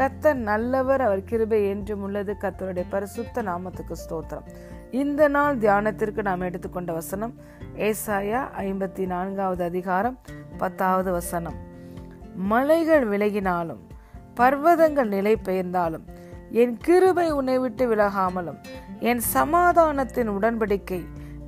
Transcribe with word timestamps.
கத்தர் 0.00 0.38
நல்லவர் 0.50 1.00
அவர் 1.00 1.24
கிருபை 1.24 1.68
என்றும் 1.68 2.02
உள்ளது. 2.02 2.36
கத்தருடைய 2.40 2.84
பரிசுத்த 2.88 3.42
நாமத்துக்கு 3.42 3.94
ஸ்தோத்திரம். 4.02 4.46
இந்த 4.90 5.28
நாள் 5.28 5.58
தியானத்திற்கு 5.58 6.22
நாம் 6.22 6.40
எடுத்துக்கொண்ட 6.40 6.92
வசனம் 6.92 7.34
ஏசாயா 7.76 8.40
ஐம்பத்தி 8.58 9.06
நான்காவது 9.06 9.64
அதிகாரம் 9.64 10.18
பத்தாவது 10.56 11.12
வசனம். 11.12 11.58
மலைகள் 12.34 13.04
விலகினாலும் 13.08 13.82
பர்வதங்கள் 14.36 15.08
நிலை 15.08 15.34
பெயர்ந்தாலும் 15.44 16.06
என் 16.50 16.76
கிருபை 16.76 17.30
உன்னை 17.30 17.58
விட்டு 17.58 17.94
விலகாமலும் 17.94 18.60
என் 18.98 19.20
சமாதானத்தின் 19.34 20.30
உடன்படிக்கை 20.30 21.00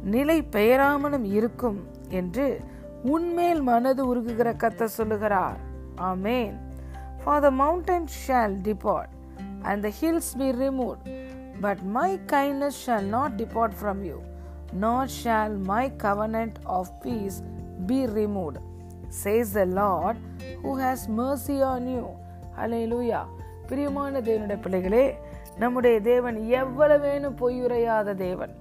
நிலை 0.05 0.39
பெயராமலும் 0.43 1.25
இருக்கும் 1.25 1.79
என்று 2.09 2.61
உன்மேல் 3.03 3.63
மனது 3.63 4.17
உருகுகிற 4.17 4.49
கத்த 4.65 4.85
சொல்லுகிறார். 4.85 5.59
ஆமேன். 6.01 6.59
For 7.24 7.42
the 7.42 7.52
mountains 7.54 8.14
shall 8.26 8.54
depart, 8.62 9.10
and 9.64 9.84
the 9.84 9.90
hills 9.92 10.34
be 10.34 10.50
removed, 10.56 11.06
but 11.62 11.84
my 11.98 12.10
kindness 12.28 12.76
shall 12.78 13.06
not 13.16 13.32
depart 13.36 13.74
from 13.74 14.04
you, 14.04 14.20
nor 14.76 15.08
shall 15.18 15.54
my 15.66 15.84
covenant 15.98 16.56
of 16.68 16.92
peace 17.02 17.38
be 17.86 18.00
removed, 18.20 18.60
says 19.22 19.54
the 19.54 19.66
Lord 19.82 20.18
who 20.62 20.74
has 20.78 21.08
mercy 21.22 21.62
on 21.74 21.84
you. 21.88 22.06
Hallelujah. 22.56 23.24
பிரியமான 23.70 24.20
தேவனுடைய 24.22 24.58
பிள்ளைகளே 24.62 25.06
நம்முடைய 25.60 25.98
தேவன் 26.02 26.38
எவ்வளவேனும் 26.60 27.38
பொய்யுரையாத 27.40 28.14
தேவன் 28.16 28.54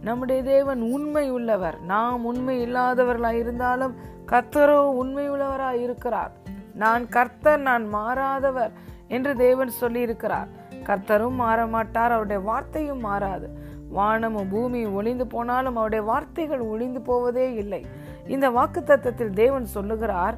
நம்முடைய 0.00 0.40
தேவன் 0.42 0.80
உண்மை 0.94 1.26
உள்ளவர் 1.30 1.76
நாம் 1.84 2.24
உண்மை 2.24 2.56
இல்லாதவர்களாய் 2.66 3.38
இருந்தாலும் 3.38 3.94
கத்தரோ 4.32 4.80
உண்மை 5.02 5.26
உள்ளவராய் 5.30 5.80
இருக்கிறார் 5.86 6.32
நான் 6.73 7.09
கர்த்தர் 7.09 7.59
நான் 7.59 7.93
மாறாதவர் 7.93 8.71
என்று 9.07 9.35
தேவன் 9.35 9.71
சொல்லியிருக்கிறார். 9.81 10.47
கர்த்தரும் 10.83 11.35
மாற 11.35 11.65
மாட்டார் 11.65 12.11
அவருடைய 12.11 12.41
வார்த்தையும் 12.41 12.99
மாறாது. 12.99 13.49
வானமும் 13.89 14.49
பூமியும் 14.49 14.93
ஒளிந்து 14.93 15.27
போனாலும் 15.27 15.75
அவருடைய 15.75 16.05
வார்த்தைகள் 16.05 16.59
ஒளிந்து 16.59 17.01
போவதே 17.01 17.53
இல்லை. 17.53 17.85
இந்த 18.27 18.49
வாக்கு 18.49 18.83
தத்தத்தில் 18.85 19.33
தேவன் 19.33 19.65
சொல்லுகிறார் 19.65 20.37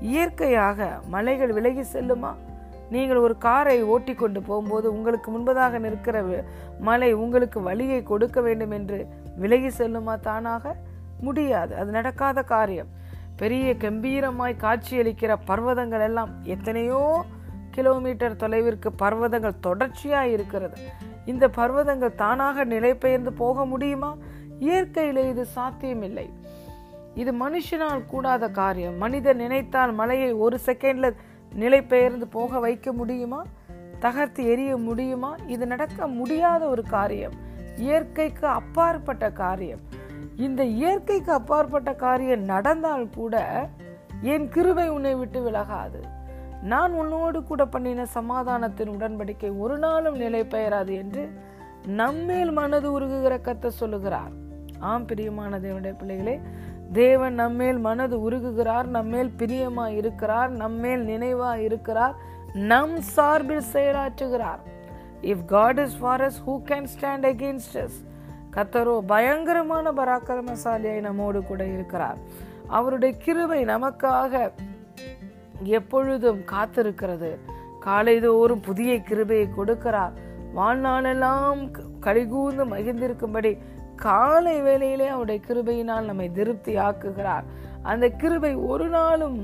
இயற்கையாக 0.00 1.00
மலைகள் 1.06 1.52
விலகி 1.52 1.84
செல்லுமா? 1.92 2.32
நீங்கள் 2.90 3.16
ஒரு 3.16 3.38
காரை 3.38 3.82
ஓட்டி 3.84 4.14
கொண்டு 4.14 4.42
போகும்போது 4.42 4.92
உங்களுக்கு 4.92 5.38
முன்பதாக 5.38 5.78
நிற்கிற 5.78 6.44
மலை 6.80 7.12
உங்களுக்கு 7.12 7.60
வழியை 7.62 8.02
கொடுக்க 8.02 8.40
வேண்டும் 8.40 8.70
என்று 8.70 9.06
விலகி 9.36 9.66
செல்லுமா 9.66 10.20
தானாக? 10.20 10.74
முடியாது. 11.20 11.76
அது 11.76 11.90
நடக்காத 11.90 12.42
காரியம். 12.42 12.86
பெரிய 13.38 13.74
கம்பீரமாய் 13.78 14.60
காட்சியளிக்கிற 14.60 15.36
பர்வதங்கள் 15.46 16.00
எல்லாம் 16.00 16.32
எத்தனையோ 16.42 17.24
கிலோமீட்டர் 17.70 18.36
தொலைவிற்கு 18.36 18.88
பர்வதங்கள் 18.98 19.60
தொடர்ச்சியாக 19.60 20.26
இருக்கிறது. 20.26 20.78
இந்த 21.24 21.48
பர்வதங்கள் 21.48 22.14
தானாக 22.14 22.64
நிலை 22.64 22.94
பெயர்ந்து 22.94 23.32
போக 23.32 23.64
முடியுமா? 23.64 24.16
இயற்கையிலே 24.58 25.28
இது 25.28 25.44
சாத்தியமில்லை. 25.44 26.30
இது 27.14 27.32
மனுஷனால் 27.32 28.04
கூடாத 28.06 28.48
காரியம். 28.48 28.96
மனிதன் 28.96 29.36
நினைத்தால் 29.36 29.92
மலையை 29.92 30.32
ஒரு 30.32 30.58
செகண்ட்ல 30.66 31.14
நிலை 31.54 31.82
பெயர்ந்து 31.82 32.26
போக 32.26 32.58
வைக்க 32.58 32.92
முடியுமா? 32.92 33.44
தகர்த்து 34.00 34.46
எரிய 34.46 34.76
முடியுமா? 34.76 35.34
இது 35.46 35.66
நடக்க 35.66 36.06
முடியாத 36.06 36.68
ஒரு 36.68 36.82
காரியம். 36.82 37.32
இயற்கைக்கு 37.76 38.46
அப்பாற்பட்ட 38.46 39.30
காரியம். 39.30 39.87
இந்த 40.46 40.62
இயற்கைக்கு 40.78 41.32
அப்பாற்பட்ட 41.32 41.90
காரியம் 42.04 42.44
நடந்தால் 42.50 43.06
கூட 43.14 43.36
என் 44.32 44.46
கிருவை 44.54 44.86
உன்னை 44.96 45.14
விட்டு 45.14 45.40
விலகாது. 45.46 46.00
நான் 46.62 46.92
உன்னோடு 46.92 47.38
கூட 47.42 47.62
பண்ணின 47.64 48.06
சமாதானத்தின் 48.14 48.92
உடன்படிக்கை 48.94 49.50
ஒரு 49.58 49.76
நாளும் 49.78 50.16
நிலை 50.16 50.42
பெயராது 50.44 50.92
என்று 50.94 51.24
நம்மேல் 52.00 52.52
மனது 52.52 52.88
உருகுகிற 52.96 53.34
கத்த 53.48 53.66
சொல்லுகிறார். 53.80 54.32
ஆம் 54.78 55.06
பிரியமான 55.06 55.58
தேவனுடைய 55.58 55.94
பிள்ளைகளே 55.98 56.36
தேவன் 56.92 57.34
நம்மேல் 57.34 57.78
மனது 57.78 58.16
உருகுகிறார் 58.30 58.86
நம்மேல் 58.96 59.32
பிரியமா 59.38 59.86
இருக்கிறார் 60.00 60.50
நம்மேல் 60.62 61.04
நினைவா 61.06 61.52
இருக்கிறார் 61.66 62.14
நம் 62.72 62.96
சார்பில் 63.14 63.68
செயலாற்றுகிறார். 63.72 64.60
If 65.22 65.44
God 65.54 65.78
is 65.78 65.96
for 66.00 66.24
us 66.28 66.38
who 66.46 66.54
can 66.70 66.88
stand 66.94 67.26
against 67.32 67.78
us 67.84 67.98
கத்தரோ 68.56 68.94
பயங்கரமான 69.00 69.90
பராக்கிரமசாலியாய் 69.92 71.06
நம்மோடு 71.08 71.42
கூட 71.42 71.62
இருக்கிறார். 71.66 72.18
அவருடைய 72.66 73.12
கிருவை 73.24 73.60
நமக்காக 73.74 74.50
எப்பொழுதும் 75.62 76.40
காத்திருக்கிறது. 76.52 77.30
காலைதோறும் 77.86 78.62
புதிய 78.62 78.92
கிருபையை 79.02 79.48
கொடுக்கிறார். 79.56 80.14
வாழ்நாளெல்லாம் 80.56 81.60
கழிகூர்ந்து 82.00 82.64
மகிழ்ந்திருக்கும்படி 82.74 83.52
காலை 83.96 84.60
வேளையிலே 84.60 85.06
அவருடைய 85.06 85.40
கிருபையினால் 85.48 86.08
நம்மை 86.10 86.28
திருப்தி 86.32 86.76
ஆக்குகிறார் 86.76 87.46
அந்த 87.82 88.08
கிருபை 88.08 88.54
ஒரு 88.54 88.88
நாளும் 88.88 89.40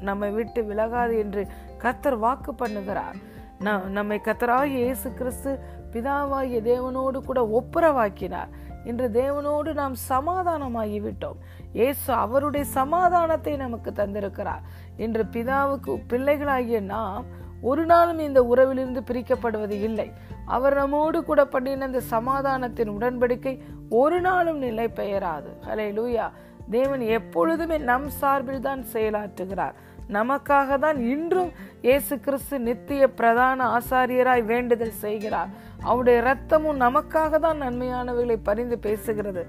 நம்மை 0.00 0.30
விட்டு 0.30 0.60
விலகாது 0.62 1.14
என்று 1.18 1.42
கத்தர் 1.82 2.18
வாக்கு 2.18 2.52
பண்ணுகிறார். 2.52 3.16
நம்மை 3.64 4.20
கத்தராகிய 4.24 4.78
இயேசு 4.84 5.08
கிறிஸ்து 5.14 5.50
பிதாவாகிய 5.92 6.58
தேவனோடு 6.68 7.18
கூட 7.24 7.40
ஒப்புரவாக்கினார். 7.58 8.50
இன்று 8.84 9.06
தேவனோடு 9.08 9.70
நாம் 9.80 9.96
சமாதானமாகிவிட்டோம். 10.08 11.38
இயேசு 11.72 12.12
அவருடைய 12.12 12.66
சமாதானத்தை 12.78 13.56
நமக்கு 13.56 13.90
தந்திருக்கிறார். 13.90 14.62
இன்று 14.96 15.24
பிதாவுக்கு 15.34 15.94
பிள்ளைகளாகிய 16.12 16.80
நாம் 16.94 17.26
ஒரு 17.62 17.84
நாளும் 17.86 18.18
இந்த 18.18 18.42
உறவிலிருந்து 18.42 19.02
பிரிக்கப்படுவது 19.10 19.76
இல்லை. 19.88 20.08
அவர் 20.46 20.74
நம்மோடு 20.74 21.24
கூட 21.24 21.44
பண்ணின 21.44 21.86
இந்த 21.86 22.02
சமாதானத்தின் 22.14 22.94
உடன்படிக்கை 22.96 23.54
ஒரு 23.90 24.20
நாளும் 24.20 24.58
நிலை 24.58 24.88
பெயராது. 24.88 25.50
ஹலே 25.68 25.88
லூயா 25.98 26.28
தேவன் 26.70 27.00
எப்பொழுதுமே 27.00 27.78
நம் 27.90 28.08
சார்பில் 28.08 28.66
தான் 28.68 28.82
செயலாற்றுகிறார். 28.92 29.76
நமக்காக 30.18 30.78
தான் 30.84 30.98
இன்றும் 31.14 31.50
இயேசு 31.86 32.14
கிறிஸ்து 32.24 32.56
நித்திய 32.68 33.02
பிரதான 33.18 33.66
ஆசாரியராய் 33.76 34.42
வேண்டுதல் 34.52 35.00
செய்கிறார். 35.04 35.50
அவருடைய 35.90 36.18
ரத்தமும் 36.28 36.80
நமக்காக 36.86 37.38
தான் 37.46 37.62
நன்மையானவர்களை 37.64 38.38
பரிந்து 38.48 38.76
பேசுகிறது. 38.86 39.42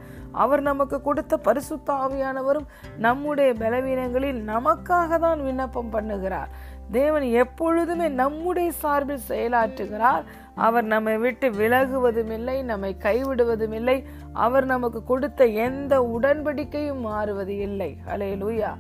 அவர் 0.44 0.62
நமக்கு 0.70 0.98
கொடுத்த 1.08 1.38
பரிசுத்த 1.48 1.94
ஆவியானவரும் 2.04 2.70
நம்முடைய 3.06 3.52
பலவீனங்களில் 3.64 4.42
நமக்காக 4.54 5.20
தான் 5.26 5.42
விண்ணப்பம் 5.48 5.94
பண்ணுகிறார். 5.96 6.52
தேவன் 6.92 7.26
எப்பொழுதுமே 7.44 8.08
நம்முடைய 8.22 8.70
சார்பில் 8.82 9.28
செயலாற்றுகிறார். 9.32 10.24
அவர் 10.66 10.86
நம்மை 10.94 11.14
விட்டு 11.24 11.48
விலகுவதும் 11.60 12.32
இல்லை 12.38 12.56
நம்மை 12.72 12.92
கைவிடுவதும் 13.06 13.76
இல்லை 13.80 13.96
அவர் 14.46 14.66
நமக்கு 14.74 15.00
கொடுத்த 15.12 15.46
எந்த 15.66 15.94
உடன்படிக்கையும் 16.16 17.02
மாறுவது 17.10 17.56
இல்லை. 17.68 17.90
அலே 18.14 18.30
லூயா 18.42 18.72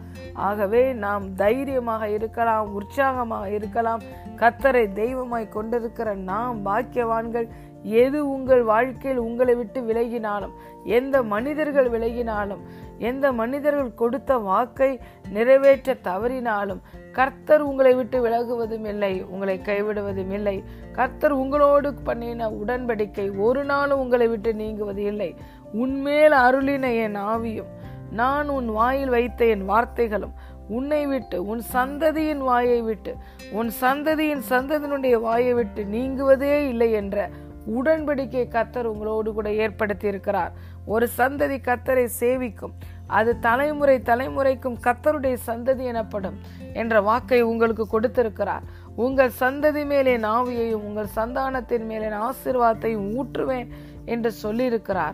ஆகவே 0.47 0.83
நாம் 1.05 1.25
தைரியமாக 1.43 2.09
இருக்கலாம் 2.17 2.69
உற்சாகமாக 2.79 3.49
இருக்கலாம். 3.57 4.03
கத்தரை 4.41 4.85
தெய்வமாய் 5.01 5.53
கொண்டிருக்கிற 5.55 6.09
நாம் 6.31 6.59
பாக்கியவான்கள். 6.65 7.47
எது 7.83 8.27
உங்கள் 8.27 8.63
வாழ்க்கையில் 8.63 9.19
உங்களை 9.19 9.55
விட்டு 9.55 9.81
விலகினாலும் 9.81 10.51
எந்த 10.85 11.23
மனிதர்கள் 11.23 11.89
விலகினாலும் 11.89 12.61
எந்த 12.99 13.31
மனிதர்கள் 13.31 13.93
கொடுத்த 13.93 14.37
வாக்கை 14.37 14.99
நிறைவேற்ற 15.29 15.95
தவறினாலும் 16.03 16.81
கர்த்தர் 17.11 17.61
உங்களை 17.61 17.95
விட்டு 17.95 18.29
விலகுவதும் 18.29 18.85
இல்லை 18.85 19.23
உங்களை 19.23 19.61
கைவிடுவதும் 19.61 20.31
இல்லை. 20.31 20.63
கர்த்தர் 20.91 21.31
உங்களோடு 21.31 21.93
பண்ணின 21.93 22.49
உடன்படிக்கை 22.49 23.37
ஒரு 23.37 23.63
நாளும் 23.63 23.99
உங்களை 23.99 24.27
விட்டு 24.27 24.53
நீங்குவது 24.53 25.03
இல்லை. 25.03 25.35
உன்மேல் 25.73 26.31
அருளின 26.31 26.93
என் 26.95 27.15
ஆவியும் 27.15 27.71
நான் 28.11 28.49
உன் 28.49 28.65
வாயில் 28.65 29.09
வைத்த 29.09 29.45
என் 29.45 29.65
வார்த்தைகளும் 29.69 30.33
உன்னை 30.69 31.07
விட்டு 31.07 31.45
உன் 31.45 31.61
சந்ததியின் 31.73 32.37
வாயை 32.37 32.81
விட்டு 32.81 33.15
உன் 33.51 33.71
சந்ததியின் 33.81 34.43
சந்ததியினுடைய 34.49 35.19
வாயை 35.19 35.53
விட்டு 35.53 35.83
நீங்குவதே 35.83 36.67
இல்லை 36.69 36.91
என்ற 36.91 37.29
உடன்படிக்கை 37.67 38.43
கத்தர் 38.47 38.83
உங்களோடு 38.83 39.33
கூட 39.33 39.53
ஏற்படுத்தி 39.53 40.07
இருக்கிறார் 40.07 40.51
ஒரு 40.85 41.09
சந்ததி 41.17 41.57
கத்தரை 41.67 42.07
சேவிக்கும். 42.19 42.73
அது 43.07 43.39
தலைமுறை 43.39 43.99
தலைமுறைக்கும் 43.99 44.77
கத்தருடைய 44.83 45.37
சந்ததி 45.47 45.83
எனப்படும் 45.83 46.37
என்ற 46.73 47.01
வாக்கை 47.01 47.41
உங்களுக்கு 47.41 47.87
கொடுத்திருக்கிறார். 47.87 48.61
உங்கள் 48.95 49.31
சந்ததி 49.39 49.85
மேலே 49.85 50.17
நாவியையும் 50.17 50.85
உங்கள் 50.89 51.13
சந்தானத்தின் 51.15 51.85
மேலே 51.85 52.07
ஆசிர்வாதத்தையும் 52.07 53.09
ஊற்றுவேன் 53.21 53.67
என்று 54.05 54.31
சொல்லியிருக்கிறார். 54.43 55.13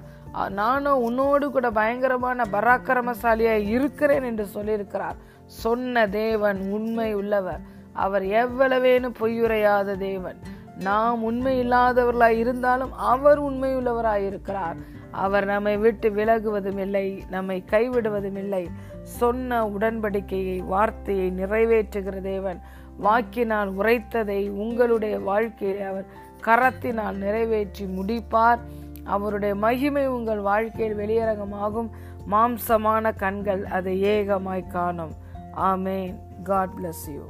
நானும் 0.50 1.02
உன்னோடு 1.02 1.52
கூட 1.52 1.72
பயங்கரமான 1.72 2.44
பராக்கிரமசாலியாய் 2.52 3.68
இருக்கிறேன் 3.68 4.24
என்று 4.24 4.48
சொல்லியிருக்கிறார். 4.54 5.18
சொன்ன 5.46 6.08
தேவன் 6.08 6.70
உண்மை 6.72 7.14
உள்ளவர். 7.14 7.60
அவர் 7.94 8.24
எவ்வளவேனும் 8.24 9.18
பொய்யுரையாத 9.20 9.98
தேவன். 9.98 10.40
நாம் 10.80 11.24
உண்மை 11.24 11.70
இல்லாதவர்களாய் 11.70 12.38
இருந்தாலும் 12.38 12.94
அவர் 12.94 13.44
உண்மையுள்ளவராய் 13.44 14.26
இருக்கிறார் 14.26 14.76
அவர் 15.12 15.46
நம்மை 15.46 15.78
விட்டு 15.78 16.10
விலகுவதும் 16.10 16.78
இல்லை 16.78 17.24
நம்மை 17.30 17.64
கைவிடுவதும் 17.72 18.38
இல்லை. 18.38 18.70
சொன்ன 19.02 19.66
உடன்படிக்கையை 19.68 20.66
வார்த்தையை 20.66 21.32
நிறைவேற்றுகிற 21.32 22.22
தேவன் 22.22 22.62
வாக்கினால் 22.98 23.78
உரைத்ததை 23.78 24.50
உங்களுடைய 24.50 25.20
வாழ்க்கையில் 25.20 25.82
அவர் 25.82 26.06
கரத்தினால் 26.42 27.16
நிறைவேற்றி 27.16 27.86
முடிப்பார். 27.86 28.60
அவருடைய 29.04 29.56
மகிமை 29.56 30.08
உங்கள் 30.08 30.40
வாழ்க்கையில் 30.40 30.98
வெளியரங்கமாகும். 30.98 31.90
மாம்சமான 32.32 33.16
கண்கள் 33.16 33.66
அதை 33.66 34.04
ஏகமாய் 34.04 34.68
காணும். 34.68 35.12
ஆமேன். 35.58 36.16
God 36.44 36.70
bless 36.82 37.12
you 37.14 37.22